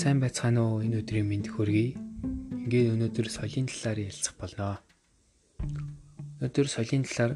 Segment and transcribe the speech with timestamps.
[0.00, 1.92] Сайн байцгаана уу энэ өдрийн мэнд хөргий.
[2.64, 4.80] Ингээд өнөөдөр соёлын талаар ярилцах болно.
[6.40, 7.32] Өнөөдөр соёлын талаар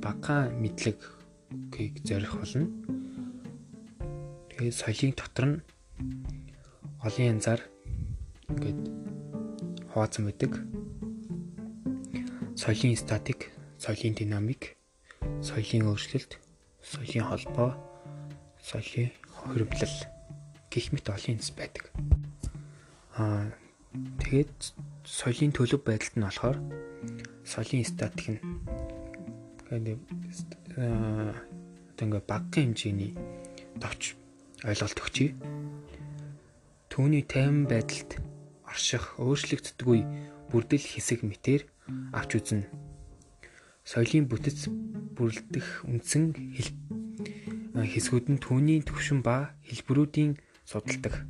[0.00, 2.66] бага мэдлэгийг зорих болно.
[4.48, 5.58] Тэгээд соёлын дотор нь
[7.04, 7.60] олон янзаар
[8.48, 8.80] ингээд
[9.92, 10.52] хуваацсан байдаг.
[12.56, 14.78] Соёлын статик, соёлын динамик,
[15.42, 16.38] соёлын өөрчлөлт,
[16.82, 17.70] соёлын холбоо
[18.68, 19.96] соёлын хөрвөлөл
[20.68, 21.88] гих мэт олон юмс байдаг.
[23.16, 23.48] Аа
[24.20, 24.76] тэгээд
[25.08, 26.58] соёлын төлөв байдалд нь болохоор
[27.48, 28.40] соёлын статик нь
[29.72, 29.96] гэдэг
[30.76, 31.32] аа
[31.96, 33.12] тэгээ багахан хэмжээний
[33.80, 34.20] товч
[34.68, 35.32] ойлголт өгчий.
[36.92, 38.20] Түүний тайван байдалд
[38.68, 40.04] орших, өөрчлөгддөг үе
[40.52, 41.64] бүрдэл хэсэг мэтэр
[42.12, 42.68] авч үзнэ.
[43.88, 44.68] Соёлын бүтэц
[45.16, 46.36] бүрлдэх үндсэн
[47.84, 51.26] хэсгүүд нь түүний төвшин ба хэлбэрүүдийн судалдаг.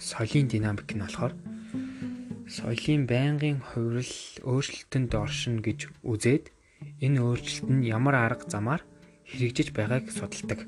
[0.00, 1.34] Соёлын динамик нь болохоор
[2.48, 6.50] соёлын байнгын хувирал өөрчлөлтөнд оршино гэж үзээд
[7.04, 8.82] энэ өөрчлөлт нь ямар арга замаар
[9.28, 10.66] хэрэгжиж байгааг судалдаг.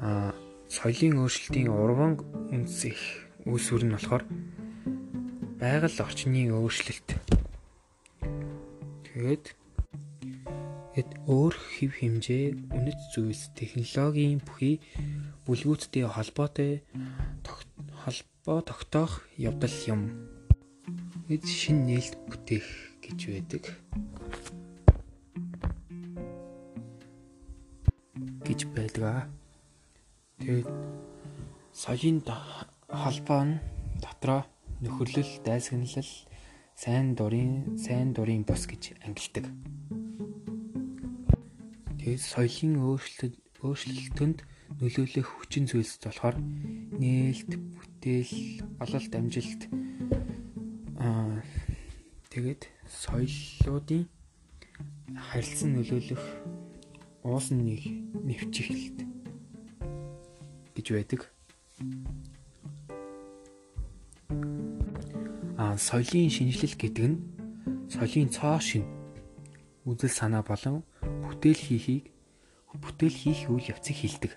[0.00, 0.32] А
[0.70, 2.12] соёлын өөрчлөлтийн урван
[2.54, 3.02] үндэс их
[3.44, 4.24] үүсвэр нь болохоор
[5.60, 7.37] байгаль орчны өөрчлөлт.
[9.18, 9.58] Тэгээд
[10.94, 14.78] Тэгэд өөр хэв хэмжээ, үнэт зүйлс, технологийн бүхий
[15.46, 16.82] бүлгүүдтэй холбоотой
[17.98, 20.02] холбоо тогтоох явдал юм.
[21.26, 22.66] Эд шин нээлт бүтээх
[22.98, 23.64] гэж байдаг.
[28.46, 29.30] гэж байдаг.
[30.42, 30.70] Тэгээд
[31.74, 32.22] соёлын
[32.86, 33.62] холбоо нь
[34.02, 34.42] дотроо
[34.82, 36.10] нөхөрлөл, дайсагналал,
[36.78, 39.50] сайн дурын, сайн дурын бус гэж ангилдаг.
[41.98, 43.34] Тэгээд соёлын өөрчлөлт
[43.66, 44.46] өөрчлөлтөнд
[44.78, 46.38] нөлөөлөх хүчин зүйлс болохоор
[47.02, 49.66] нээлт, бүтээл, ололт, амжилт
[51.02, 51.42] аа
[52.30, 54.06] тэгээд соёлоодын
[55.18, 56.22] харилцан нөлөөлөх
[57.26, 57.82] уусан нэг
[58.22, 59.02] нэвчихэлт
[60.78, 61.26] гэж байдаг.
[65.58, 67.18] Соёлын шинжилэл гэдэг нь
[67.90, 68.84] соёлын цоо шин
[69.82, 72.14] үзэл санаа болон бүтээл хийхийг
[72.78, 74.32] бүтээл хийх үйл явцыг хилдэг.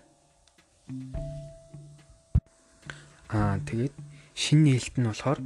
[3.30, 3.94] Аа тэгээд
[4.34, 5.40] шин нээлт нь болохоор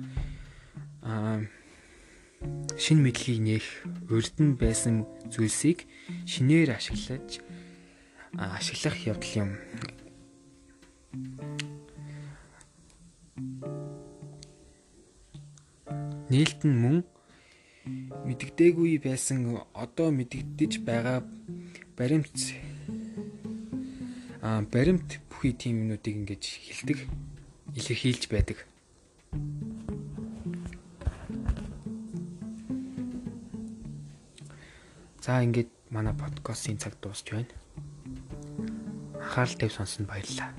[1.03, 1.43] аа
[2.79, 3.67] шин мэдлийг нээх
[4.07, 5.03] урд нь байсан
[5.33, 5.83] зүйлсийг
[6.23, 7.43] шинээр ашиглаж
[8.37, 9.51] ашиглах явдал юм.
[16.35, 16.97] Нээлт нь мөн
[18.27, 21.23] мэддэггүй байсан одоо мэддэж байгаа
[21.95, 22.35] баримт
[24.43, 26.99] а баримт бүхий тийм юмнуудыг ингэж хилдэг
[27.79, 28.67] илэрхийлж байдаг.
[35.23, 37.47] За ингээд манай подкастын цаг дуусч байна.
[39.23, 40.51] Анхаарал тавь сонссонд баярлалаа.